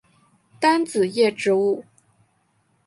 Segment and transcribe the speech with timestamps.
[0.59, 1.85] 单子叶植物。